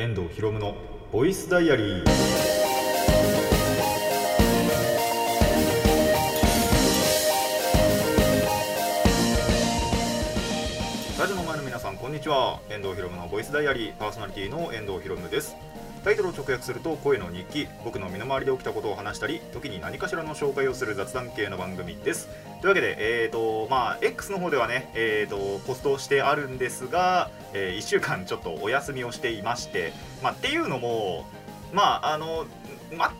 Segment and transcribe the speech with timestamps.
[0.00, 0.74] 遠藤博夢の
[1.12, 2.04] ボイスダイアリー。
[11.18, 12.60] ラジオの前の皆さんこんにちは。
[12.70, 13.96] 遠藤博夢のボイスダイアリー。
[13.98, 15.54] パーソナリティの遠藤博夢です。
[16.04, 22.28] タイトルを直訳すると声の日記僕の身の回りで起きたことを話したり時に何かしらの紹介をする雑談系の番組です。
[22.60, 29.92] というわけで、えーとまあ、X の方ではね、えーと、ポストしてあるんですが、えー、1週間ちょっとお休みをしていまして、
[30.22, 31.26] まあ、っていうのも
[31.72, 32.46] まああの
[32.96, 33.12] ま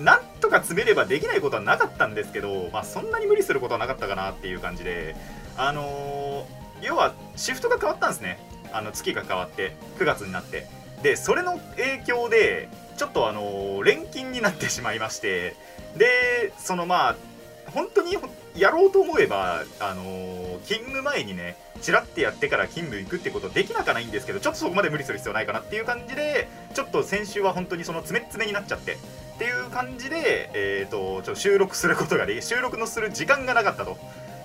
[0.00, 5.14] なんとか詰めればできないことはなかったんですけど、まあ、そんなに無理することはなかったかなっていう感じで
[5.56, 6.46] あの、
[6.80, 8.38] 要はシフトが変わったんですね。
[8.72, 10.79] あの月が変わって9月になって。
[11.02, 15.56] でそれの影響でちょっとあの連勤になってしまいまして
[15.96, 17.16] でそのまあ
[17.72, 18.16] 本当に
[18.56, 33.96] やろうと思えばあの勤務前にねチラってやってから勤務行くってことできなかないんですけどちょっとそこまで無理する必要ないかなっていう感じでちょっと先週は本当にその詰め詰めになっちゃってっていう感じで、えーと、ちょ収録することができ収録のする時間がなかったと。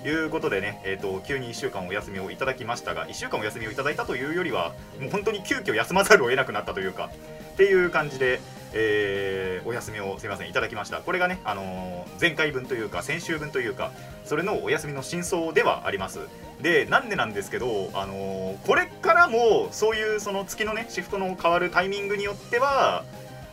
[0.05, 7.09] いうことでね、えーと、急に1週間お休みをいただきましたが1週間お休みをいただいたというよりはもう本当に急遽休まざるを得なくなったというか
[7.53, 8.39] っていう感じで、
[8.73, 10.97] えー、お休みをすいませんいただきました。
[10.97, 13.91] これがね、あのー、前回分というか先週分というか
[14.25, 16.19] それのお休みの真相ではあります。
[16.61, 23.03] でなんでなんですけど、あのー、これからもそういうその月のねシフトの変わるタイミングによっては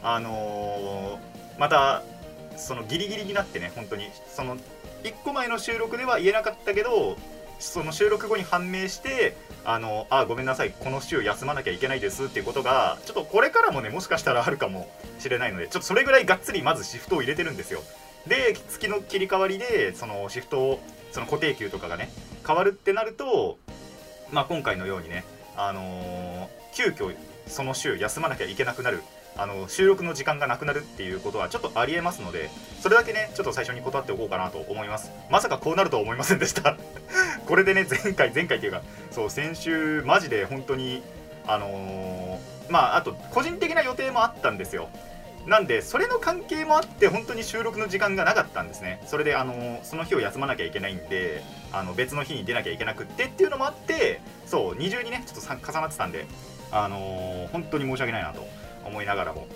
[0.02, 1.18] あの
[1.58, 2.02] また
[2.56, 4.56] そのギリギリになってね本当にその
[5.02, 7.16] 1個前の収録では言えなかったけど
[7.58, 17.80] その収録後に判明してあのあごめんなさいこの週休まなきゃいけないですっていうことがちょっとこれからもねもしかしたらあるかもしれないのでちょっとそれぐらいがっつりまずシフトを入れてるんですよ。
[18.26, 20.80] で月の切り替わりでそのシフトを
[21.10, 22.10] その固定給とかがね
[22.46, 23.58] 変わるってなると
[24.32, 25.24] まあ今回のようにね
[25.56, 27.14] あのー、急遽
[27.46, 29.02] その週休まなきゃいけなくなる
[29.36, 35.10] あの収録の時間がなくなるっていうことはちょっとありえますのでそれだけねちょっと最初に断っておこうかなと思います。
[35.30, 36.76] まさかこうなるとは思いませんでした。
[37.46, 41.02] これでね前回前回っていうかそう先週マジで本当に
[41.46, 44.88] あのー、まああと個人的な予定もあったんですよ。
[45.46, 49.02] なんでそれの関係もあって本当に収録の時間がなかったんですね。
[49.06, 51.42] それであのその日を休まなきゃいけないんで
[51.72, 56.26] あの別の日に出なきゃいけなくってっていうのもあってそう二重にねちょっと重なってたんで
[56.70, 58.46] あのー、本当に申し訳ないなと。
[58.84, 59.46] 思いながらも。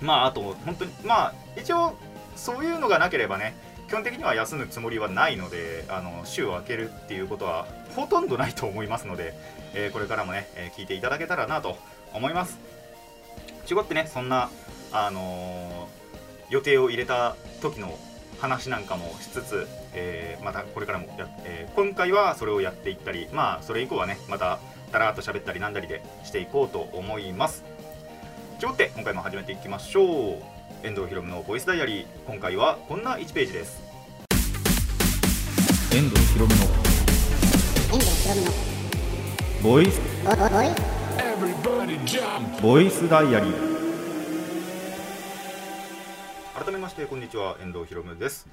[0.00, 1.94] まああと本当にまあ一応
[2.34, 3.54] そういうのがなければね
[3.88, 9.32] 基本的には休むつもりはないのであの週を空けるっていうことはほとんどないと思いますので、
[9.74, 11.78] えー、これからもね、えー、聞いていただけたらなと
[12.12, 12.58] 思います。
[13.70, 14.50] 違ってねそんな
[14.92, 17.96] あのー、予定を入れた時の
[18.38, 24.58] 話なんかもしつつ、えー、またこれからもや、えー、今回はそれをやっていったりまあそれ以降はねまた
[24.92, 27.64] だらーっと喋ったりなんだりでしていこうと思います。
[28.58, 30.06] ちょって今回も始めていきましょう。
[30.82, 32.06] 遠藤ひろむのボイスダイアリー。
[32.26, 33.82] 今回はこんな1ページです。
[35.92, 38.52] 遠藤ひろむの遠藤ひろむの
[39.62, 40.00] ボイス。
[42.62, 43.76] ボイスダイアリー。
[46.64, 47.58] 改めましてこんにちは。
[47.60, 48.48] 遠藤ひろむです。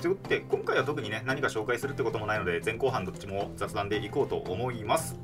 [0.00, 5.16] ということで今回は特にね何か紹介するってこともないので前後半どっちも雑談でいこうと思います。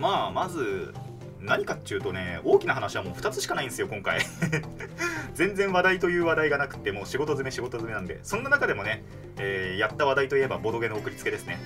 [0.00, 0.94] まあまず
[1.44, 4.20] 何かっていうとね大きな話はもう2つしかないんですよ今回。
[5.34, 8.20] 全然話題という話題がなくてもう仕事詰め仕事詰めなんで。
[8.22, 9.02] そんな中でもね、
[9.38, 11.58] えー、やった話題といえばボドゲの送りつけですね。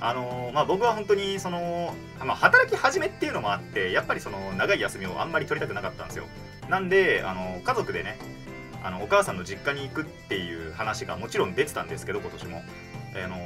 [0.00, 1.94] あのー、まあ、僕は本当にその、
[2.24, 6.24] まあ、働き始めっていうのもあってやっぱりその長い休みをあんまり取りたくなかったんですよ。
[6.68, 8.18] なんで、あのー、家族でね
[8.82, 12.62] あのお母さんの実家に行くっていう話がもちろん出てたんですけど今年も、
[13.14, 13.36] あの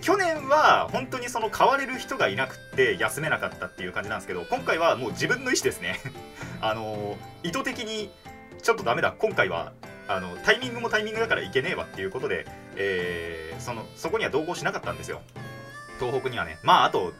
[0.00, 6.00] 去年は本当にその変われる人がいなくて休めなかったっていう感じなんですけど今回はもう自分の意思ですね。
[6.60, 8.10] あの意図的に
[8.62, 9.12] ちょっとダメだ。
[9.18, 9.72] 今回は
[10.08, 12.46] あのタイミングもタイミングだからいけねえわっていうことで、
[12.76, 15.22] えー、そのそこには同行しなかったんですよ。
[15.98, 16.58] 東北にはね。
[16.62, 17.12] まああと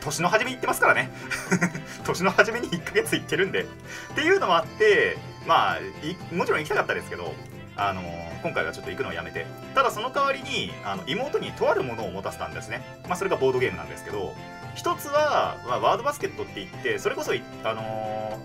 [0.00, 1.10] 年の初め行ってますからね。
[2.04, 3.62] 年の初めに1ヶ月行ってるんで。
[3.62, 3.66] っ
[4.14, 5.16] ていうのもあって
[5.46, 7.34] まあもちろん行きたかったですけど
[7.76, 8.02] あの
[8.42, 9.46] 今回はちょっと行くのをやめて。
[9.74, 14.34] ただその代わりにあの妹にとあるものを持たせたんですね、まあ、それがボードゲームなんですけど。
[14.74, 18.40] 一つは、まあ、ワードバスケットって言ってそれこそ、あの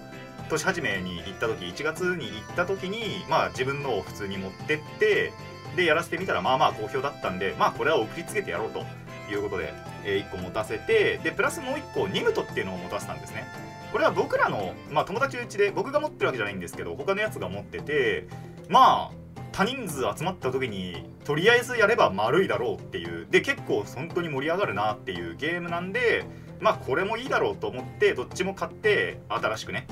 [0.48, 5.32] ー、年始めに行った時1月に行った時に、まあ、自分のを普通に持ってって
[5.76, 8.84] でやらせてみたらまあまあ好評だったんでまあこれは送りつけてやろうと。
[9.30, 9.74] いうことで、
[10.06, 13.46] えー、1個持たせてでプラスもう1個ニムトっていうのを持たせたんですね。
[13.92, 18.28] これは僕らの、まあ、友達うちで僕が持ってるわけじゃないんですけど他のやつが持ってて
[18.70, 19.18] まあ
[19.52, 23.28] 多人数集まった時にとりあえずやれば丸いだろうっていう。
[23.30, 26.26] で結構本当に盛り上がるなっていうゲームなんで
[26.60, 29.88] まあこれもいいだろうと思ってどっちも買って新しくね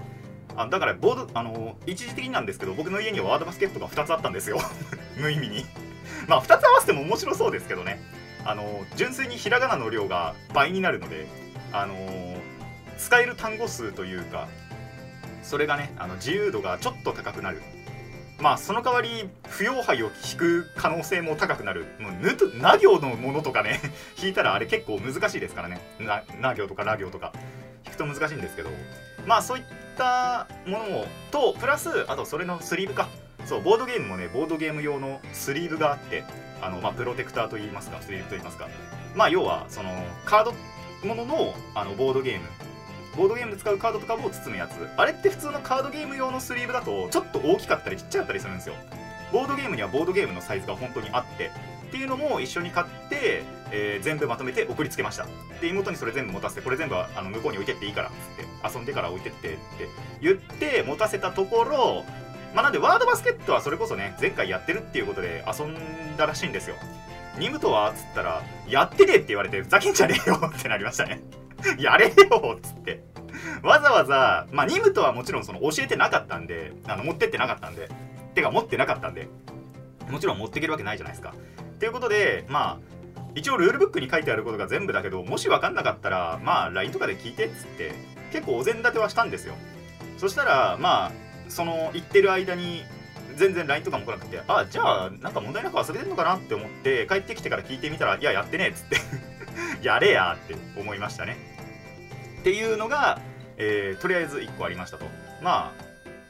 [0.55, 4.59] あだからボードあの一時的になんですけど僕の家にはワードバスケットが2つあったんですよ。
[5.17, 5.65] 無意味に。
[6.27, 8.01] まあ2つ合わせても面白そうですけどね。
[8.45, 11.27] あの純粋にひらがなの量が倍になるので
[11.73, 11.95] あの
[12.97, 14.47] 使える単語数というか
[15.41, 17.61] それがねあの自由度がちょっと高くなる。
[18.39, 21.85] まあその代わり不要杯を引く可能性も高くなる。
[21.99, 23.79] もうぬとな行のものとかね。
[24.21, 25.79] 引いたらあれ結構難しいですからね。
[25.99, 27.31] なな行とから行とか。
[27.85, 28.69] 引くと難しいんですけど。
[29.25, 29.63] まあそういっ
[29.97, 33.07] たものもとプラスあとそれのスリーブか。
[33.45, 36.23] そうボードゲームもねボードゲーム用のスリーブがあって。
[36.61, 38.67] あの、まあ、プロテクターといいますかスリーブといいますか。
[39.13, 39.89] まあ要はその
[40.25, 40.53] カード
[41.07, 42.47] もののあのボードゲーム。
[43.15, 44.73] ボードゲームで使うカードとかを包むやつ。
[44.97, 48.75] あれって普通のカードゲーム用のスリーブだとちょっと大きかったりちっちゃかったりするんですよ。
[49.31, 51.51] ボードゲームにはボードゲームのサイズが本当にあって
[51.87, 55.27] っていうのも一緒に買って、えー、全部まとめて送りつけました。
[55.61, 59.59] で妹にそれ全部持たせてこれ全部あの向こうに置いてっていいからっつって遊んでから置いてってって
[60.21, 62.03] 言って持たせたところ
[62.53, 65.75] まあなんでワードバスケットはそれこそね前回やってるっていうことで遊ん
[66.17, 66.75] だらしいんですよ。
[67.37, 71.21] ニムとはっつったらやってねえって言われてふざけんじゃねえよってなりましたね。
[71.79, 73.03] やれよっつって。
[73.63, 77.89] わざわざ、まあ、ニムとはもちろんその教えてなかったんで、あの持ってってなかったんで、
[78.33, 79.27] てか持ってなかったんで、
[80.09, 81.33] もちろん持っていけるわけないじゃないですか。
[81.79, 82.95] ということで、まあ、
[83.35, 87.93] 一応ルールブックに書いてあることが全部だけど、もし分かんなかったら、まあ、LINE とかで聞いてっつって、
[88.31, 89.55] 結構お膳立てはしたんですよ。
[90.17, 91.11] そしたら、まあ、
[91.49, 92.83] その言ってる間に、
[93.35, 98.97] 全然 LINE とかも来なくて、あ、じゃあ、なんか問題なく遊べてんのかなって思って、帰ってきてから聞いてみたら、いや、やってねえっつって
[99.81, 101.37] やれやって思いましたね。
[102.39, 103.19] っていうのが、
[103.57, 105.05] えー、とりあえず1個ありましたと。
[105.41, 105.85] まあ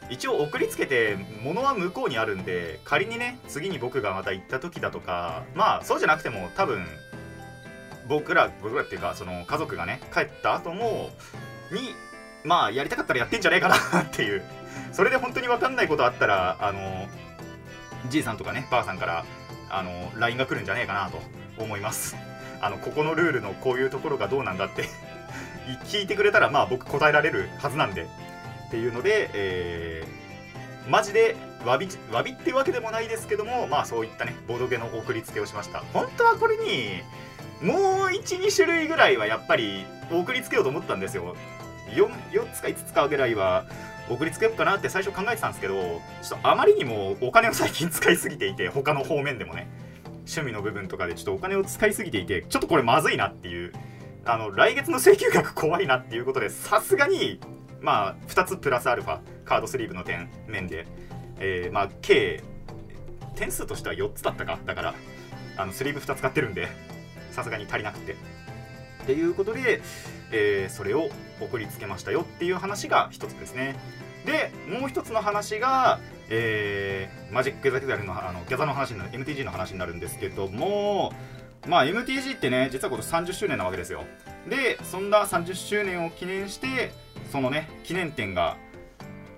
[0.09, 6.85] 一応送りつけて物は向こうにあるんで仮にね次に僕がまた行った時だとかまあそうじゃなくても多分
[8.07, 11.09] 僕ら僕らっていうかその家族がね帰った後も
[11.71, 11.95] に
[12.43, 14.43] まあやりたかったらやってんじゃねえかな っていう。
[14.91, 17.07] それで本当に分かんないことあったらあの
[18.09, 19.25] じいさんとかねばあさんから
[19.69, 21.21] あの LINE が来るんじゃねえかなと
[21.57, 22.15] 思います。
[22.61, 24.85] あのここのルールのこういうところがどうなんだって
[25.85, 28.03] 聞いてくれたらまあ僕答えられるはずなんで
[28.67, 31.35] っていうので、えー、マジで
[31.65, 35.83] わびわびってわけでもないですけどもまあそういったねボドゲの送りつけをしました。
[35.93, 37.01] 本当はこれに
[37.61, 41.35] もう12種類ぐらいはやっぱり送りつけようと思ったんですよ。
[41.89, 43.65] 4, 4つか5つかぐらいは
[44.09, 45.75] 送りつけようかなって最初考えてたんですけど
[46.21, 49.67] ちょっとあまりにもお金を最近使いすぎていて他の方面でもね。
[50.25, 53.71] 趣味の部分とかでちょっとお金を使いすぎていてちょっとこれまずいなっていう
[54.25, 57.39] あの来月の請求額怖いなっていうことでさすがに
[57.79, 60.87] まあ2つプラスアルファカードスリーブの点面で、
[61.39, 62.43] えー、まあ計
[63.35, 64.59] 点数としては4つだったか。
[64.65, 64.95] だから
[65.57, 66.67] あのスリーブ2つ買ってるんで
[67.31, 68.15] さすがに足りなくて。
[69.03, 69.83] っていうことで、
[70.31, 73.75] えー、それを送りつけましたよっていう話が1つですね。
[74.25, 75.99] でもう1つの話が
[76.29, 81.13] えー、マジック・ザ・ギャザのあのギャザの話になる MTG の話になるんですけども
[81.67, 84.03] まあ MTG ってね実は今年30周年なわけですよ。
[84.49, 86.91] でそんな30周年を記念して
[87.31, 88.57] そのね記念展が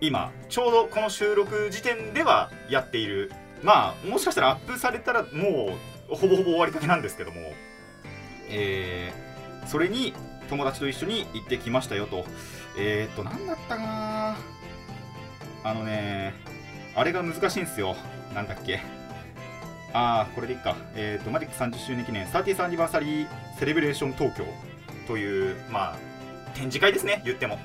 [0.02, 3.32] 今ちょうどこの収録時点ではやっている。
[3.64, 5.78] まあもしかしたらアップされたらも
[6.12, 7.42] うほぼほぼ終わりかけなんですけども。
[8.50, 10.14] えー、それに
[10.50, 12.26] 友達と一緒に行ってきましたよと。
[12.78, 14.38] えー、っと何だったかな。
[15.64, 16.34] あのね
[16.98, 17.96] あれが難しいんですよ
[18.34, 18.82] なんだっけ
[19.94, 20.76] ああ、これでいいか。
[20.96, 23.28] えっ、ー、と、マジック30周年記念、30th アニバーサリー
[23.58, 24.44] セレブレーション東京
[25.08, 25.98] という、まあ、
[26.54, 27.58] 展示会ですね、言っても。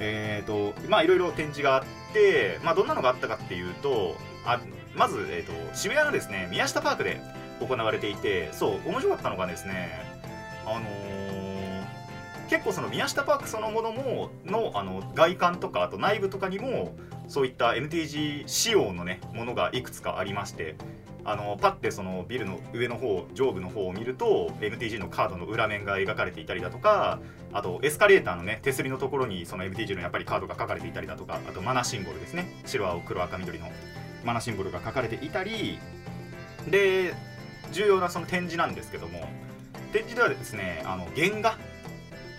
[0.00, 4.60] えっ、ー、と、まあ、いろいろ展示があって、まあ、どんなのがあったかっていうと、あ
[4.96, 7.20] まず、えっ、ー、と、渋谷のですね、宮下パークで
[7.60, 10.02] 行われていて、そう、面白かったのがですね、
[10.66, 10.86] あの
[12.48, 16.94] 結構その宮下パークそのものものあの外観とかあと内部とかにも
[17.28, 20.76] そういった MTG 仕様のねものがいくつかありまして
[21.24, 27.18] あのパッてそのビルの上の方上部の方を見ると MTG のカードの裏面が描かれていたりだとか
[27.52, 32.46] あとエスカレーターのね手すりのところにその MTG のやっぱりカードが書かれていたりだとかあとマナシンボルですね。
[32.66, 33.70] 白青黒赤緑の
[34.24, 35.78] マナシンボルが書かれていたり
[36.68, 37.14] で
[37.72, 39.28] 重要なその展示なんですけども
[39.92, 41.58] 展示ではですねあの原画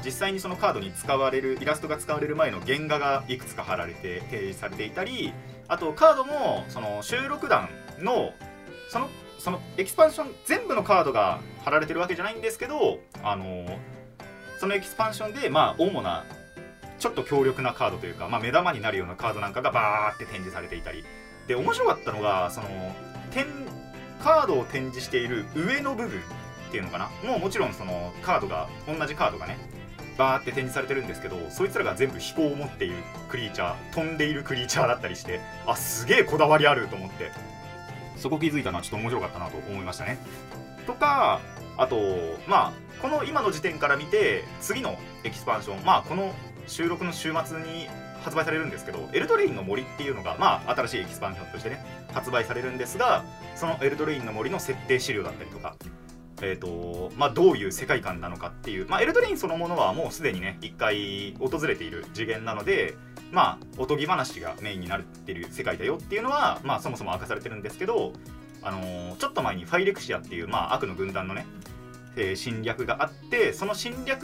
[0.06, 5.34] 実際にそのカードに使われるイラストが使われる前の原画がいくつか貼られて提示されていたり
[5.68, 7.68] あとカードもその収録弾
[8.00, 8.32] の
[8.90, 9.10] その
[9.40, 13.80] そのエキスパンション全部のカードが貼られてるわけじゃないんですけどあの
[14.60, 16.24] そのエキスパンションでまあ主な
[16.98, 21.04] ちょっと強力なカードというか、まあ、目玉になるようなカードなんかがバーって展示されていたり。
[21.48, 22.68] で面白かったのがその
[23.32, 23.46] 点
[24.24, 27.10] カードを展示している上の部分っていうのかな？
[27.30, 29.58] もうもちろんそのカードが同じカードがね
[30.18, 32.96] バーって展示されてるんですけどそいつらが全部飛行を持っている
[33.30, 37.56] クリーチャー飛んでいるクリーチャーだったりしてあすげえこだわりあると思って。
[38.18, 40.18] そこ気づいたのはちょっと面白かったなと思いましたね。
[40.88, 41.40] とか
[41.78, 41.98] あと
[42.48, 46.34] まあこの今の時点から見て次のエキスパンションまあこの
[46.68, 47.88] 収録の週末に
[48.24, 53.24] 発売されるんですけどエルドレインの森っていうのがまあ新しいエキスパンションとしてね発売されるんですが
[53.56, 55.76] そのエルドレインの森の設定資料だったりとか
[56.42, 62.96] えーとまあ、どういう世界観なのかっていう、まあ、エルドレインそのものはもうすでにね一回訪れている次元なので
[63.32, 68.14] まあおとぎ話がメインになっている世界だよっていうのは、まあ、そもそも明かされてるんですけど、
[68.62, 71.46] あのー、ちょっと前にファイレクシアっていう、まあ、悪の軍団のね、
[72.18, 74.24] えー、侵略があってその侵略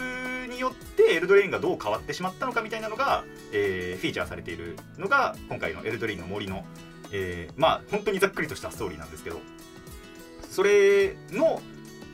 [0.49, 6.65] によってエルドレインがどう変わってしまったのかみたいなのが、えー、フィーチャーされているのが今回のエルドレインの森の、
[7.11, 9.39] えー、まあ本当にざっくりとしたストーリーなんですけど
[10.49, 11.61] それの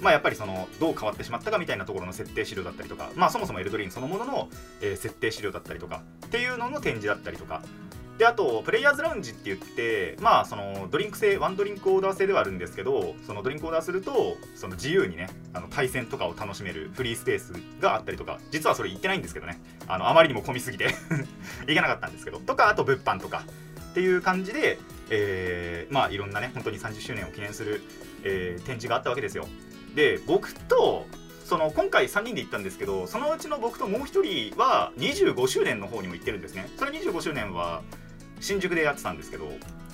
[0.02, 4.50] まあ、やっぱりそのどう変わってしまったかみたいなところの設定資料だったりとか、まあ、そもそもエルドリンそのものの、
[4.82, 7.62] えー、設定資料だったりとかっていうのの展示だったりとか。
[8.18, 19.62] であとプレイヤーズラウンジって言ってまあそのドリンク制ワンドリンクオーダー制ではあるんですけどそのドリンクオーダーするとその自由にねあの対戦とかを楽しめるフリースペースがあったりとか実はそれ行ってないんですけどね。
[19.88, 20.96] あのあまりにも混みすぎて
[21.68, 22.40] 行けなかったんですけど。
[22.40, 23.44] とかあと物販とか
[23.92, 27.82] っていう感じで、えー、まあいろんなね本当に30周年を記念する、
[28.24, 29.48] えー、展示があったわけですよ。
[29.98, 31.08] で僕と
[31.44, 36.70] その今回3人で行ったんですけどそのうちの僕ともう1人は25周年の方にも行ってるんですね。
[36.78, 37.82] それ25周年は
[38.40, 39.50] 新宿でやってたんですけど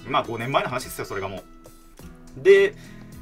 [0.06, 2.44] まあ5年前の話ですよそれがもう。
[2.44, 2.76] で、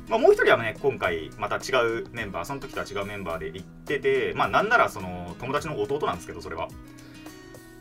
[0.09, 6.67] まあ、もう1人はね今回また違うメンバーその時とは違うメンバーで行っててまあなんならその友達の弟なんですけどそれは。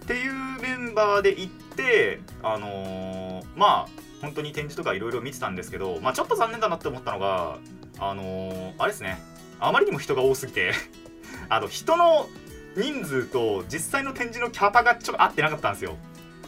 [0.05, 3.89] っていうメンバーで行ってあのー、まあ
[4.21, 7.59] 本当に展示とかいろいろ見てたんですけどまあちょっと残念だなって思ったのが
[8.01, 9.19] あのー、あれですね。
[9.61, 10.73] あまりにも人が多すぎて
[11.51, 12.29] あの人の
[12.77, 15.97] 人数と実際の展示のキャパがちょっと合ってなかったんですよ。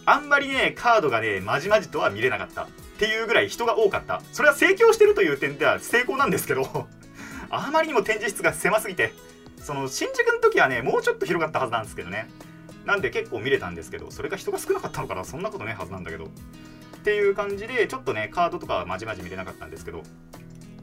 [0.04, 2.64] あんまりねカードがねまじまじとは見れなかった。
[2.64, 2.68] っ
[2.98, 4.22] ていうぐらい人が多かった。
[4.32, 6.88] それは盛況してるという点では成功なんですけど
[7.50, 9.12] あまりにも展示室が狭すぎて
[9.58, 12.30] その新宿の時はねもうちょっと広かったはずなんですけどね。
[12.84, 15.24] なんで結構見れたんですけどそれが人が少なかったのかな。
[15.24, 16.24] そんなことねはずなんだけど。
[16.24, 16.28] っ
[17.04, 20.02] ていう感じでちょっとねカードとかはまじまじ見れなかったんですけど。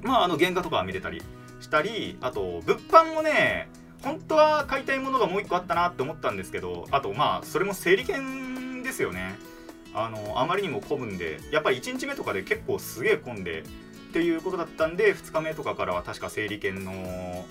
[0.02, 1.22] まあ、あの原画とかは見れたり
[1.60, 3.70] したりあと物販もね
[4.04, 9.38] 本当は買いたいものがもう一個あったなって思ったんですけどあとまあそれも整理券ですよね。
[9.94, 13.62] あのあまりにも混むんでやっぱり1日目とかで結構すげえ混んで
[14.10, 17.46] っていうことだったんで2日目とかからは確か整理券の、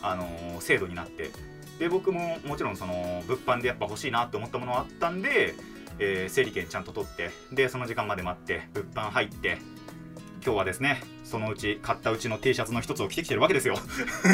[0.00, 1.30] あの制度になって
[1.78, 5.54] で僕ももちろんその物販でやっぱ欲しいなって思ったものはあったんで、
[5.98, 9.58] えー、整理券ちゃんと取ってでその時間まで待って物販入って
[10.44, 13.76] 今日はですねそのうち買ったうちの T シャツの一つを着てきてるわけですよ。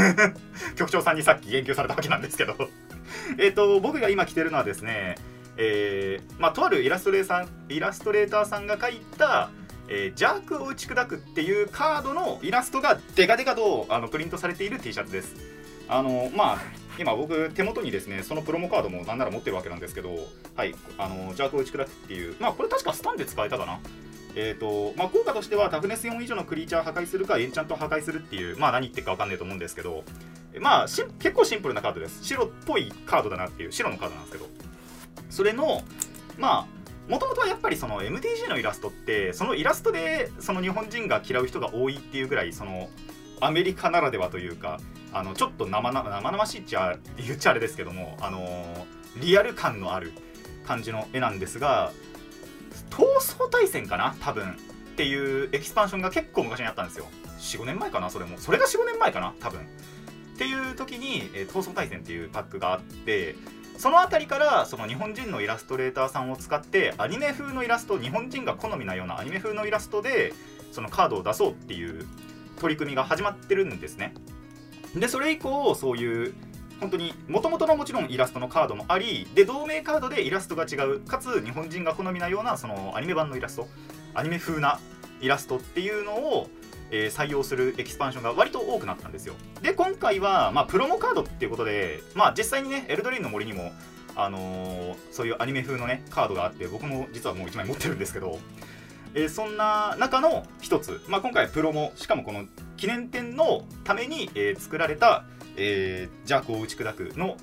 [0.76, 2.56] 局長さんにさっき言及されたわけなんですけど。
[3.38, 5.16] えっと僕が今着てるのはですね
[5.56, 9.50] えー、まあとあるイラストレーターイラストレーターさんが描いた
[9.90, 15.34] えー、ジャークを打ち砕くっていうカードのイラストがデカデカとあのプリントされている T シャツです。
[15.88, 16.58] あのまあ
[16.98, 23.78] 今僕手元にですねそのプロモカードもなんなら持ってるわけなんですけどはいあのジャークを打ち砕くっていうまあこれ確かスタンで使えたかな。
[24.34, 30.04] えーとまあ、効果としてはタフネス4以上のクリーチャーを破壊するかエンチャント破壊するっていう、まあ、何言ってるか分かんないと思うんですけど、
[30.60, 32.24] まあ、結構シンプルなカードです。
[32.24, 34.48] 白っぽいカードだなっていう、白のカードなんですけど、
[35.30, 35.82] それの、
[36.38, 42.90] まあ、もともとはやっぱりその MTG のイラストって、そのイラストでその日本人が嫌う人が多いっていうぐらい、その
[43.40, 44.78] アメリカならではというか、
[45.12, 50.12] あのちょっと生々しいっちゃ言っちゃあれですけども、あのリアル感のある
[50.66, 51.92] 感じの絵なんですが、
[52.90, 54.52] 灯争大戦かな多分。
[54.52, 54.54] っ
[54.98, 57.06] ていうエキスパンションが結構昔にあったんですよ。
[57.38, 58.36] 45年前かなそれも。
[58.38, 59.60] それが45年前かな多分。
[59.60, 59.64] っ
[60.38, 63.34] ていう時に、えー、灯争大戦っていうパックがあって
[63.76, 70.32] その辺りからその日本人のイラストレーターさんを使ってアニメ風のイラスト日本人が好みなようなアニメ風のイラストで
[70.70, 72.06] そのカードを出そうっていう
[72.60, 74.14] 取り組みが始まってるんですね。
[74.94, 76.34] でそれ以降そういう
[76.80, 83.68] 本当にもともとのもちろんイラストのカードもありで同名カードでイラストが違うかつ日本人が好みなようなそのアニメ版のイラスト
[84.14, 84.78] アニメ風な
[85.20, 86.48] イラストっていうのを、
[86.90, 89.34] えー、採用するエキスパンションが割と多くなったんですよ。
[89.62, 93.72] で今回は、まあ、プロモカードっていうことで、まあ、実際にねエルドリンの森にも
[94.14, 98.38] あのー、そういうアニメ風のねカードがあって僕も実はもう1枚持ってるんですけど
[99.14, 102.44] えー、そんな中の一つ、まあ、今回プロモしかもこの
[102.76, 105.24] 記念展のために、えー、作られた
[105.58, 107.36] えー、ジャークを打ち砕くの、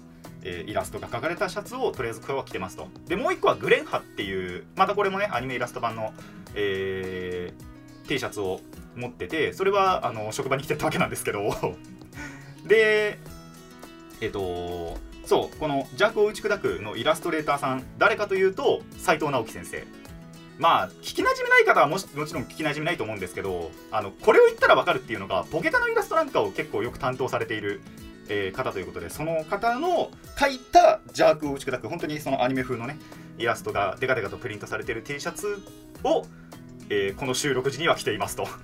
[0.44, 2.88] えー、イラストが描かれたシャツをとりあえず今日は着てますと。
[3.08, 6.14] で、もう一個はグレンハっていう、またこれもね、アニメイラスト版の、
[6.56, 8.62] えー、T シャツを
[8.96, 11.50] 持ってて、それはあの職場に着てたわけなんですけど
[12.66, 13.20] で、
[14.22, 19.84] えっ、ー、と、そうこの「弱を打ち砕く」のイラストレーターさん誰かというと斎藤直樹先生
[20.60, 27.82] まあ聞きなじみない方はももちろん聞きなじみないと思うんですけどあのこれを言ったらわかるっていうのがポケカのイラストなんかを結構よく担当されている、
[28.28, 32.98] えー、方ということでその方の描いた「邪悪を打ち砕く」本当にそのアニメ風のね
[33.38, 35.62] イラストがデカデカとプリントされている T シャツ
[36.04, 36.26] を、
[36.90, 38.48] えー、この収録時には着ていますと。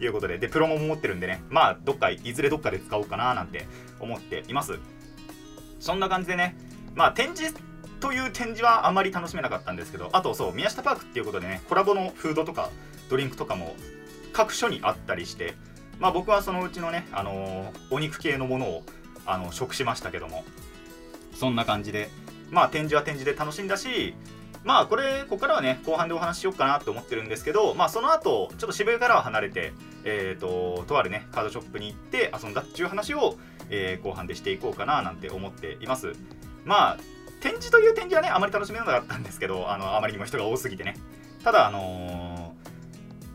[0.00, 3.66] いうことででプロモも持ってるんでねまあどっかいずれどっかで使おうかななんて
[3.98, 4.78] 思っています。
[5.80, 6.54] そんな感じでね
[6.94, 7.54] まあ展示
[7.98, 12.70] という展示はあまり楽しめなかったんですけどあとそう宮下パークっていうことでねコラボのフードとか
[13.08, 13.74] ドリンクとかも
[14.32, 15.54] 各所にあったりして
[15.98, 18.82] まあ僕はそのうちのね、あのー、お肉系のものを
[19.32, 20.44] あの食しましたけども。
[21.34, 22.10] そんな感じで。
[22.50, 24.14] まあ展示は展示で楽しんだし
[24.64, 29.72] まあこれここからはね後半でお話ししようかなと思ってるんですけどまあその後ちょっと渋谷からは離れて
[30.04, 33.36] えっ、ー、ととあるねカードショップに行って遊んだっていう話を、
[33.70, 36.12] えー、後半でしていこうかななんて思っています。
[36.64, 36.98] まあ
[37.40, 40.96] 展示という展示はねあまり楽しめなかったんですけどあのあまりにも人が多すぎてね。
[41.42, 42.54] ただあの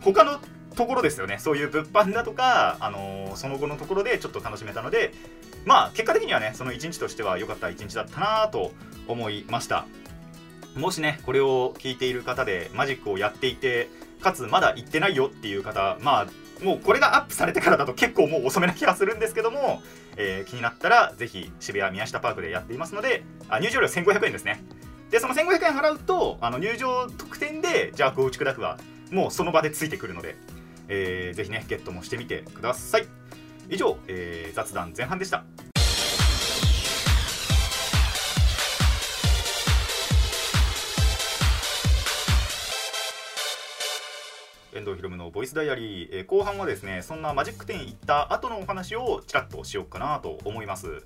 [0.01, 0.39] ー、他の
[0.75, 1.37] ところですよね。
[1.39, 5.13] そういう物販だとか、あのー、その後のところでちょっと楽しめたので
[5.65, 8.71] まあ結果的にはねその一日としては良かった一日だったなと
[9.07, 9.85] 思いました。
[10.75, 13.89] もしねこれを聞いている方でマジックをやっていて
[14.21, 19.81] かつまだ行ってないよっていう方まあもうこれがアップされてからだと結構もう遅めな気がするんですけども、
[20.17, 24.63] えー、気になったらぜひ渋谷宮下パークでやっていますのであ入場料1500円ですね。
[25.11, 28.77] でその1500円払うとあの入場特典でジャークを打ち砕くは
[29.11, 30.35] もうその場でついてくるので、
[30.87, 33.07] えー、ぜひねゲットもしてみてください。
[33.69, 35.43] 以上、えー、雑談前半でした。
[44.75, 51.05] 遠藤ひろむのボイスダイアリー、えー、後半はですねそんなマジック10行った後のお話をちらっとしようかなと思います、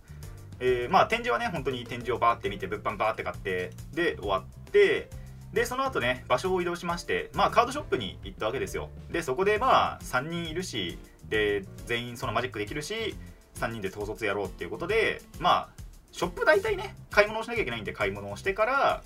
[0.59, 5.11] えー、まあ展示はね本当に展示をバーって見て物販バーって買ってで終わって
[5.53, 8.89] でその後ね場所を移動しましてまあカードショップに行ったわけですよ。
[9.11, 13.15] でそこでまあ3人いるしで全員そのマジックできるし
[13.55, 15.69] 3人で統率やろうっていうことでまあ
[16.11, 19.03] ショップ大体ね買い物をしなきゃいけないんで買い物をしてから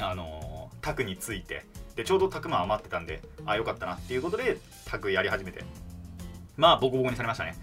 [0.00, 1.64] あのー、タクについて
[1.96, 5.64] でちょうどタクマ余ってたんであよかったなっていうことでタクやり始めて。
[6.58, 7.54] まあボコボコにされましたね。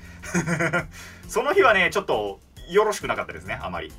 [1.28, 2.40] その日はねちょっと
[2.70, 3.92] よろしくなかったですねあまり。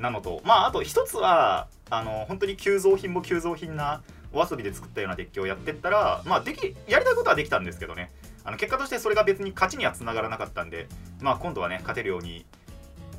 [0.00, 8.10] なのとまああと一つはあの本当に急増品も急増品なお遊びで作ったようなデッキをやってったらまあできやりたいことはできたんですけどね。
[8.42, 10.86] あの結果としてそれが別に勝ちにはつながらなかったんで
[11.20, 12.46] まあ今度はね勝てるように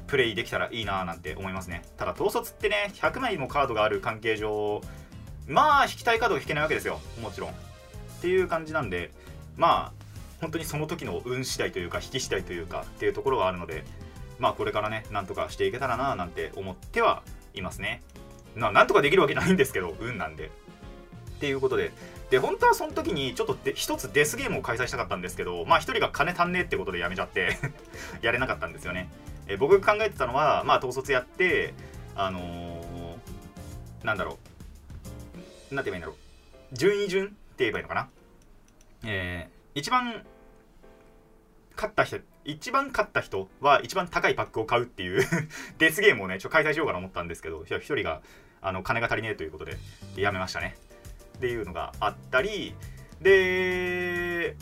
[0.07, 1.83] プレイできたらいいなーなんて思いますね。
[1.97, 4.81] ただ統率ってね100枚もカードがある関係上
[5.47, 6.99] まあ引きたいカードが引けないわけですよ。
[7.21, 7.51] もちろん。
[7.51, 7.53] っ
[8.21, 9.11] ていう感じなんで
[9.57, 10.01] まあ
[10.39, 13.83] 本当にその時の運次第というか引き次第というかっていうところがあるので
[14.41, 17.21] まあこれからねなんとかしていけたらななんて思っては
[17.53, 18.01] いますね。
[18.55, 20.47] ななんとかできるわけないんですけど運なんで。
[20.47, 20.49] っ
[21.39, 21.91] ていうことで。
[22.31, 27.57] で本当はその時にちょっとで一つデスゲームを開催したかったんですけどまあ一人が金足んねえってことでやめちゃって
[28.23, 29.09] やれなかったんですよね。
[29.47, 31.73] え僕が考えてたのはまあ統率やって
[32.15, 34.39] あのー、なんだろ
[35.71, 35.75] う。
[35.75, 36.75] なんて言えばいいんだろう。
[36.75, 38.09] 順位順って言えばいいのかな。
[39.03, 40.25] えー、一番
[41.75, 45.23] 勝った人一番勝った人は一番高いパックを買うっていう
[45.77, 48.21] デスゲームをねちょ開催しようかなと思ったんですけど一人が
[48.61, 49.77] あの金が足りねえということで
[50.15, 50.75] やめましたね。
[51.37, 52.75] っていうのがあったり
[53.19, 54.55] で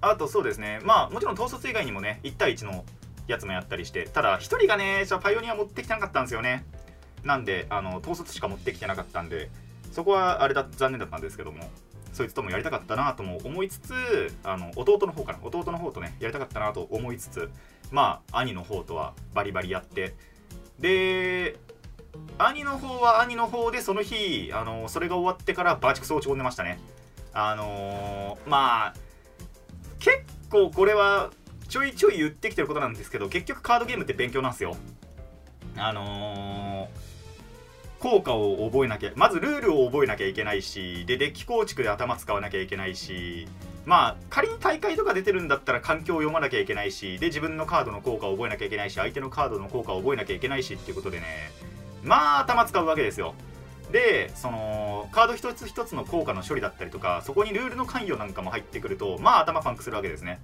[0.00, 0.80] あとそうですね。
[0.84, 2.84] まあもちろん統率以外にもね1対1の
[3.26, 6.64] やつもやったりしてただ1人がねじゃパイオニア持ってきてなかったんですよね。
[7.24, 9.50] なんであの統率しか持ってきてなかったんで
[9.92, 11.70] そこはあれだ残念だったんですけども。
[12.18, 13.94] そいつともやりたかったなとも思いつつ
[14.42, 17.48] あの弟の方かな弟の方とねやりたかったなと思いつつ
[17.92, 20.16] まあ兄の方とはバリバリやって
[20.80, 21.54] で
[22.36, 26.80] 兄の方は兄の方でその日あのそれが終わってからバチクソ落ち込んでましたね。
[27.32, 28.94] あのー、まあ
[30.00, 31.30] 結構これは
[31.68, 34.76] ちょいちょい言ってきてることなんですけど結局カードゲームって勉強なんですよ。
[35.76, 37.07] あのー
[38.00, 43.48] 効果を覚えなきゃまずルールを覚えなきゃいけないしでデッキ構築で頭使わなきゃいけないし
[43.84, 51.26] まあ仮に大会とか出てるんだったら環境を読まなきゃいけないしで自分のカードの効果を覚えなきゃいけないし相手のカードの効果を覚えなきゃいけないしっていうことでね
[52.04, 53.34] まあ頭使うわけですよ。
[53.90, 60.40] でそのカード一つ一つの効果の処理だったりとかそこにルールの関与なんかも入ってくるとまあ頭パンクするわけですね。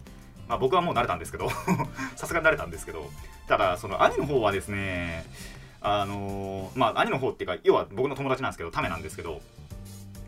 [0.48, 1.50] まあ僕はもう慣れたんですけど
[2.16, 3.10] さすがに慣れたんですけど
[3.48, 5.24] ただその兄の方はですね
[5.84, 9.40] あのー、まあ兄の方っていうか要は僕の友達なんですけどタメなんですけど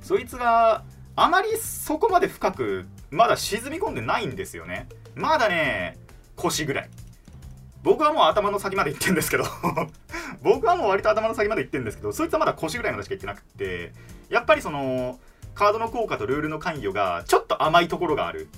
[0.02, 0.84] そいつが
[1.16, 4.86] あまりそこまで深くまだ沈み込んでないんですよね。
[5.14, 5.96] まだね
[6.36, 6.90] 腰ぐらい。
[7.82, 9.44] 僕はもう頭の先まで行ってんですけど
[10.42, 13.92] 僕はもう割と頭の先まで行ってんですけどそいつはまだ腰ぐらいまでしか行ってなくて
[14.28, 15.20] やっぱりその
[15.54, 18.48] カードの効果とルールの関与がちょっと甘いところがある。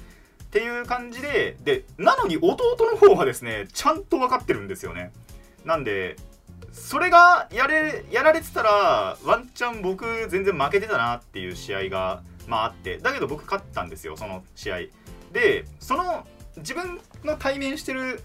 [0.44, 2.56] っていう感じででなのに弟
[2.90, 5.12] の方はですねちゃんと分かってるんですよね。
[5.66, 6.16] なんで
[6.72, 12.98] それがやれやられてたらワンチャン僕全然負けてたなっていう試合がまああって。
[12.98, 14.78] だけど僕勝ったんですよその試合。
[15.32, 16.26] でその
[16.56, 18.22] 自分の対面してる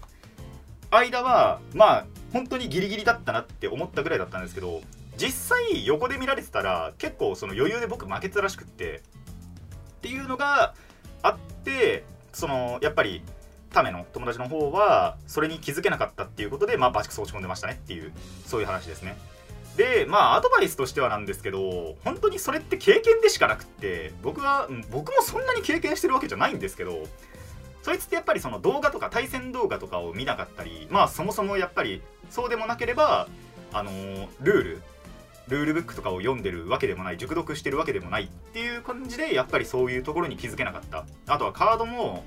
[0.90, 4.80] 間はまあ本当にギリギリだったなって思ったぐらいだったんですけど
[5.16, 9.02] 実際横で見られてたら結構その余裕で僕負けてたらしくって。
[9.98, 10.74] っていうのが
[11.22, 12.04] あって
[12.34, 13.22] そのやっぱり
[13.74, 18.12] ための友達の方はそれに気づけなかったっていうことでまあバチクソ落ち込んでましたねっていう
[18.46, 19.16] そういう話ですね。
[19.76, 27.02] でまあアドバイスとしてはなんですけど本当にそれって経験でしかなくって僕は僕もそんなに経験してるわけじゃないんですけど
[27.82, 33.28] そいつってやっぱりその動画とか対戦動画とかを見なかったりまあそもそもやっぱりそうでもなければ
[33.72, 33.90] あの、
[34.40, 34.82] ルール
[35.48, 41.04] ルールブックとかを読んでるわけでもない熟読してるわけでもないっていう感じでやっぱりそういうところに気づけなかった。
[41.26, 42.24] あとはカードも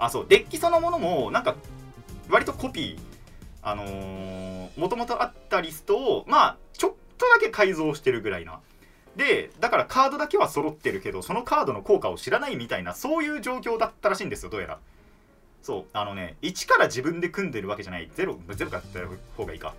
[0.00, 0.26] あそう。
[0.28, 1.54] デッキそのものもなんか
[2.28, 2.98] 割とコピー
[3.62, 8.60] あのもともとあったリストをまあちょっとだけ改造してるぐらいな。
[9.16, 14.78] でだからカードだけは揃ってるけどそのカードの効果を知らないみたいなそういう状況だったらしいんですよどうやら。
[15.62, 15.84] そう。
[15.92, 18.10] あのね1から自分で組んでるわけじゃない。
[18.16, 19.74] 0 0からやった方がいいか。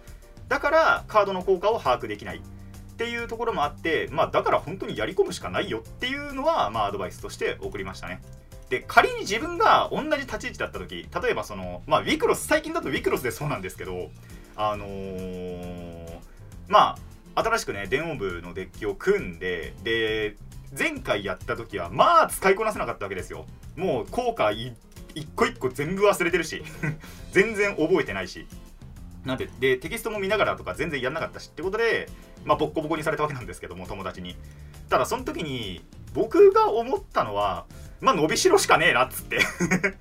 [0.48, 2.38] だからカードの効果を把握できない。
[2.38, 8.22] っていうところもあってまあだから本当にやり込むしかないよっていうのはまあアドバイスとして送りましたね。
[8.72, 14.10] で仮に自分が同じ立ち位置だった時例えばそのまあウィクロス最近だとウィクロスでそうなんですけど
[14.56, 16.20] あのー、
[16.70, 16.96] ま
[17.36, 20.38] あ新しくね電音部のデッキを組んでで
[20.78, 23.46] 前回やった時はまあ使いこなせなかったわけですよ。
[23.76, 24.74] もう効果一
[25.36, 26.64] 個一個全部忘れてるし
[27.34, 28.48] 全然覚えてないし。
[29.26, 32.10] なんででテキストも見ながらとか全然やんなかったしってことで
[32.46, 34.38] まあボッコボコにされたわけなんですけども友達に。
[34.88, 37.66] ただその時に僕が思ったのは
[38.02, 39.40] まあ伸びしろしかねえなっつって。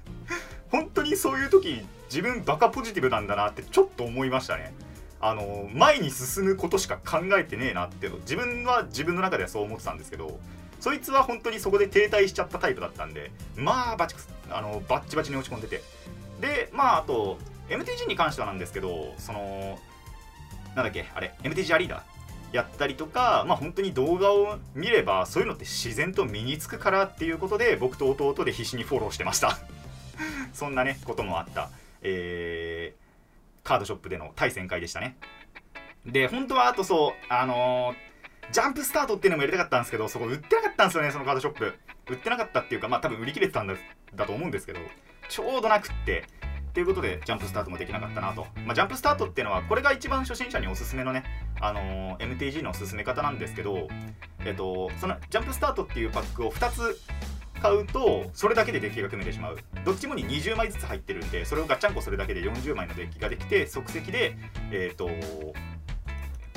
[0.70, 4.72] 本当にそういう時自分バカポジティブなんだなってちょっと思いましたね。
[5.20, 10.40] あの前に進むことしか考えてねえなって自分は自分の中ではそう思ってたんですけど
[10.80, 14.16] そいつは本当にそこで停滞しちゃったタイプだったんでまあバチ
[14.48, 15.82] あのバッチバチに落ち込んでて。
[16.40, 19.78] でまああと MTG に関してはなんですけどその
[20.74, 22.02] なんだっけあれ MTG アリーダー
[22.52, 29.58] やったりとか、まあ、本当に動画を見ればそういうのって自然と身につくからっていうことで僕と弟で必死にフォローしてました。
[30.52, 31.70] そんなねこともあった、
[32.02, 35.16] えー、カードショップでの対戦会でしたね。
[36.04, 41.78] で本当はあとそうあのー、ジャンプスタートっていうのもやりたかったんですけどそこ売ってなかったんですよねそのカードショップ。
[42.08, 43.74] 売ってなかったっていうかまあ多分売り切れてたんだ
[44.14, 44.80] だと思うんですけど
[45.28, 46.24] ちょうどなくって
[46.72, 51.24] ということでジャンプスタートもできなかったなと、まあ、ジャンプスタートっていうのはこれが一番初心者におすすめのね、
[51.60, 53.88] あの、MTG の進め方なんですけど、
[54.44, 57.00] えっと、そのジャンプスタートっていうパックを2つ
[57.60, 59.58] 買うとそれだけでデッキが組めてしまう。
[59.84, 64.36] どっちもに20枚ずつ入ってるんでそれをガッチャンコするだけで40枚のデッキができて即席で
[64.72, 65.08] えっ、ー、と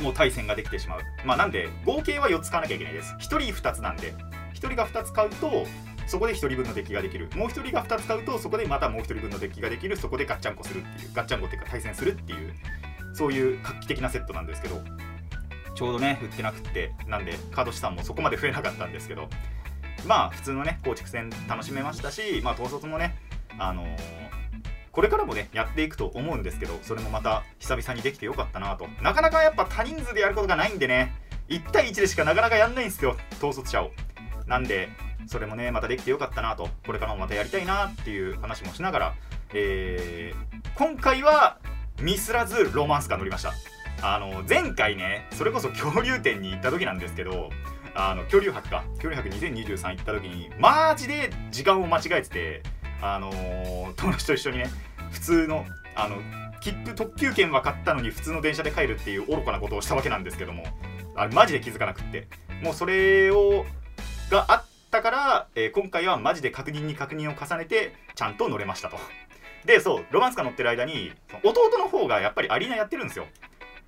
[0.01, 0.99] もう対戦ができてしまう。
[1.25, 3.13] まあなんで合計は4つ買わなきゃいけないです。
[3.15, 4.13] 1人2つなんで
[4.53, 5.65] 1人が2つ買うと
[6.07, 7.29] そこで1人分のデッキができる。
[7.35, 9.97] もう1人が2つ買うとそこでまたもう1人分のデッキができる。
[9.97, 12.53] そこでガッチャンコするっていうガッチャンコっていうか対戦するっていう
[13.13, 14.81] そういう画期的なセットなんですけど
[15.75, 19.27] ちょうどね売ってなくってなんでカード資産もそこまで増えなかったんですけど
[20.05, 23.15] まあ普通のね構築戦楽しめましたしまあ統率もね
[23.57, 23.97] あのー、
[24.91, 28.87] これからもねやっていくと思うんですけどそれもまた久々にできてよかったなと。
[29.01, 31.13] なかなかやっぱ多人数でやることがないんでね
[31.49, 33.91] 1対1でしかなかなかやんないんですよ統率者を。
[34.47, 34.89] なんで
[35.27, 36.69] それもねまたできてよかったなと。
[36.85, 39.15] これからもまたやりたいなっていう話もしながら、
[39.53, 41.57] えー、今回は
[42.03, 43.53] ミスらずロマンスカー乗りました。
[44.01, 47.49] あの前回ねそれこそ恐竜展に行った時なんですけど
[47.95, 48.83] あの恐竜博か。
[48.95, 52.63] 恐竜博2023行った時にマジで時間を間違えてて
[53.01, 54.69] あのー、友達と一緒にね
[55.11, 56.17] 普通のあの
[56.59, 60.63] 切符特急券は買ったのに普通の電車で帰るっていう愚かなことをしたわけなんですけども
[61.15, 62.27] あれマジで気づかなくって。
[62.63, 63.65] もうそれを
[64.31, 68.97] があったから、えー、今回はマジで確認に確認を重ねてちゃんと乗れましたと。
[69.65, 71.11] でそうロマンスカー乗ってる間に
[71.43, 73.25] 弟の方がやっぱりアリーナやってるんですよ。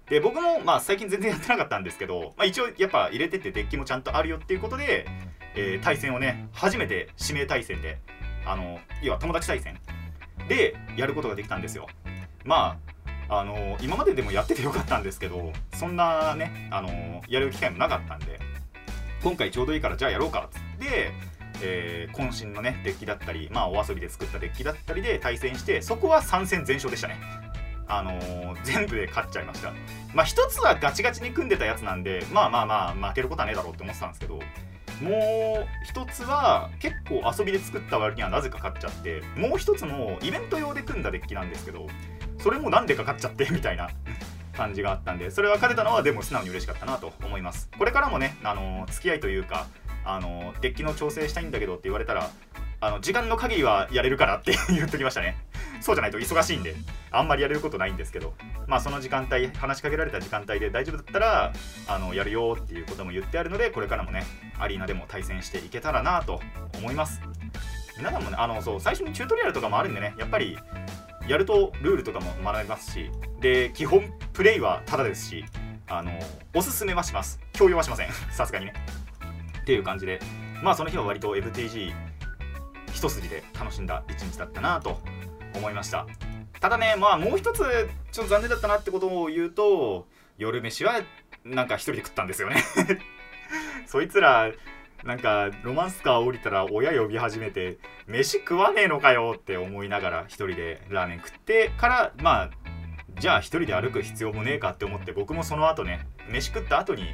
[0.10, 5.08] で僕もまあ最近全然やってなかったんですけど、まあ、一応やっぱ入れてってデッキもちゃんとあるよっていうことで、
[5.56, 7.98] えー、対戦をね初めて指名対戦で
[8.46, 9.80] あの要は友達対戦
[10.48, 11.88] でやることができたんですよ。
[12.44, 12.78] ま
[13.28, 18.40] ああの今まででもやっててよかったんですけどそんなねあのやる機会もなかったんで
[19.24, 21.12] 今回ちょうどいいからじゃあやろうかっつって、
[21.62, 27.20] えー、渾身のねデッキだったりまあお遊びで作ったデッキだったりで対戦してそこは3戦全勝でしたね。
[27.88, 29.72] あのー、全部で勝っちゃいました。
[30.14, 34.40] まあつはガチガチに組んでたやつなんでまあまあまあ負けることはねえだろうって思ってたんですけど
[35.02, 41.88] もう一つは結構遊びで作った割にはなぜか勝っちゃってもう一つもイベント用で組んだデッキなんですけど
[42.40, 43.90] それもなんでか勝っちゃってみたいな
[44.54, 47.70] 感じがあったんでそれは勝てたのはでも素直に嬉しかったなと思います。
[47.78, 49.68] これからもねあの付き合いというか
[50.06, 52.30] あのデッキの調整したいんだけどって言われたら
[52.82, 55.38] あの時間の限りはやれるからって 言っときましたね。
[55.82, 56.76] そうじゃないと忙しいんで
[57.12, 58.34] あんまりやれることないんですけど
[58.66, 61.54] まあその時間帯話しかけられた時間帯で大丈夫だったら
[61.88, 64.24] あのやるよっていうことも言ってあるのでこれからもね
[64.58, 66.42] アリーナでも対戦していけたらなと
[66.78, 67.22] 思います。
[67.98, 70.58] 皆さんもねあのそう最初にチュートリアルとかもあるんでねやっぱり
[71.28, 75.46] やるとルールとかも学びますしで基本プレイはタダですし
[75.88, 76.12] あの
[76.54, 77.40] おすすめはします。
[77.54, 78.10] 強要はしません。
[78.32, 78.74] さすがにね。
[79.66, 80.20] っていう感じで
[80.62, 81.92] まあその日は割と FTG
[82.94, 85.00] 一筋で楽しんだ一日だったなと
[85.56, 86.06] 思いました。
[86.62, 87.64] ただねまあもう一つ
[88.12, 91.02] ちょっと残念だったなってことを言うと夜飯は
[91.44, 92.64] なんか一人で食ったんですよね。
[93.88, 94.52] そいつら
[95.04, 102.50] なんかロマンスカー降りたら親呼び始めて飯食わねえのかよって思いながら一人でラーメン食ってからまあ
[103.20, 107.08] じゃあ一人で歩く必要もねえかって思って僕もその後ね飯食った後に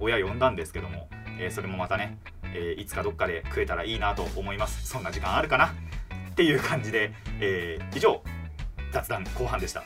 [0.00, 2.18] 親呼んだんですけども、えー、それもまたね、
[2.54, 5.74] えー、いつかどっかで食えたらいいなと思いますそんな時間あるかな？
[6.30, 8.22] っていう感じで、えー、以上
[8.92, 9.84] 雑談後半でした。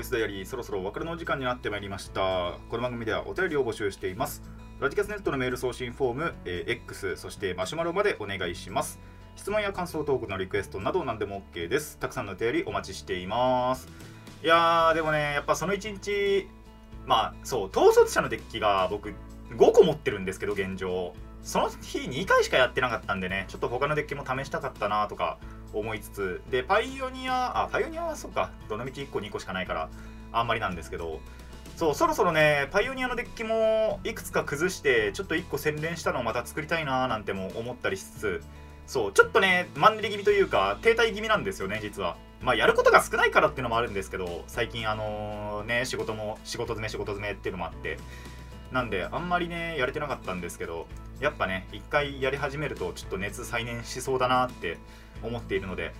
[0.00, 2.54] ボイスダイアリーそろそろお別れのお時間になってまいりました。
[2.70, 4.42] この番組ではお便りを募集しています。
[4.80, 8.98] ラジキャスネットのメール送信フォーム、えー、X そしてマシュマロまでお願いします。
[9.36, 11.98] 質問や感想トークのリクエストなど何でも OK です。
[11.98, 13.88] たくさんのお便りお待ちしています。
[14.42, 16.48] いやーでもねやっぱその1日
[17.04, 19.10] まあそう統率者のデッキが僕
[19.50, 21.12] 5個持ってるんですけど現状。
[21.42, 25.36] その日2回しかやってなかったんでねちょっと他のデッキも試したかったなとか
[25.72, 28.50] 思いつつでパイオニアあパイオニアはそうか。
[28.68, 29.88] どのみち1個2個しかないから
[30.32, 31.20] あんまりなんですけど。
[31.76, 38.42] そうそろそろねパイオニアのデッキもいくつか崩してちょっと1個洗練したのをまた作りたいななんても思ったりしつつ。
[38.86, 42.16] そうちょっとねマンネリ気味というか停滞気味なんですよね実は。
[42.42, 47.98] まあやることが少ないからっていうのもあるんですけど最近あのね仕事も仕事詰め仕事詰めっていうのもあって。
[48.72, 50.86] なんであんまりねやれてなかったんですけど
[51.20, 54.78] やっぱね一回やり始めるとちょっと熱再燃しそうだなって
[55.22, 55.92] 思っているので。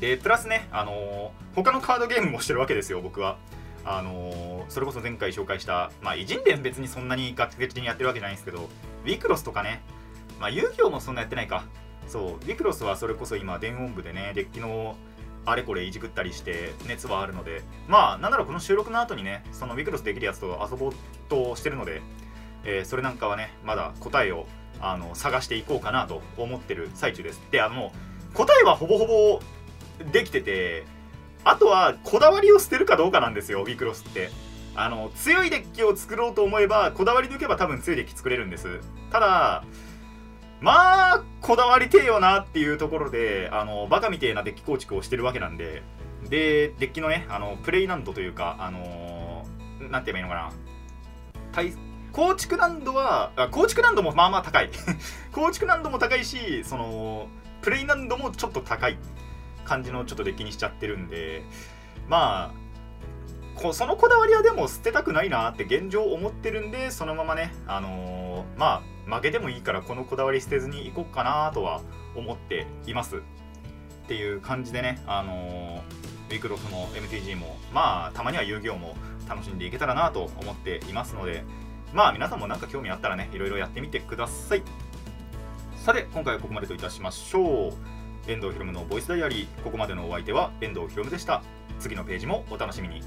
[0.00, 3.38] でプラスね、あのー、他のカードゲームもしてるわけですよ僕は。
[3.82, 8.68] あのー、それこそ前回紹介したまあ偉人伝別にそんなにガチガチにやってるわけじゃないんですけど
[9.04, 9.80] ウィクロスとかね
[10.38, 11.64] まあ遊戯王もそんなやってないか。
[12.08, 14.96] そうウィクロスはそれこそ今電音部でねデッキの
[15.46, 20.92] あれこれいじくったりして熱はあるのでまあなんならこの収録の後にねそのウィクロスできるやつと遊ぼう
[21.28, 22.02] としてるので、
[22.64, 24.46] えー、それなんかはねまだ答えを
[24.80, 27.40] あの探していこうかなと思ってる最中です。
[27.50, 27.92] であの
[28.34, 29.40] 答えはほぼほぼ
[30.12, 30.84] できてて
[31.44, 34.30] あとはこだわりを捨てるかどうかなんですよウィクロスって。
[34.78, 38.80] あの強いデッキを作ろうと思えばこだわり抜けば多分強いデッキ作れるんです。
[39.10, 39.64] ただ
[40.60, 45.82] まあこだわりてえよなっていうところであのバカみてえなデッキ構築をしてるわけなんで。
[46.28, 50.52] でデッキのねあのプレイ難度というかあのー、なんて言えばいいのかな。
[52.12, 54.70] 構築難度は構築難度もまあまあ高い。
[55.32, 57.28] 構築難度も高いしその
[57.62, 58.98] プレイ難度もちょっと高い
[59.64, 61.44] 感じのちょっとデッキにしちゃってるんで。
[62.08, 62.66] まあ
[63.56, 71.82] こそのこだわりはでも捨てたくないなって現状思ってるんでそのままねあのー、まあ負けてもいいからこのこだわり捨てずにいこうかなとは
[72.14, 73.20] 思っていますっ
[74.08, 78.96] ていう感じでねあのー、ウィクロフも MTG もまあたまには遊戯王も
[79.28, 81.44] 楽しんでいけたらなと思っていますので
[81.92, 84.62] まあ皆さんも何か興味あったらねいろいろやってみてください。
[85.86, 88.30] さて今回はここまでといたしましょう。
[88.30, 89.62] 遠藤ひろむのボイスダイアリー。
[89.62, 91.42] ここまでのお相手は遠藤ひろむでした。
[91.78, 93.02] 次のページもお楽しみに。